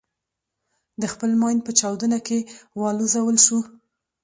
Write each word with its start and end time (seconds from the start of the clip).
د 1.01 1.03
خپل 1.13 1.31
ماین 1.41 1.59
په 1.63 1.71
چاودنه 1.79 2.19
کې 2.27 2.39
والوزول 2.81 3.37
شو. 3.45 3.59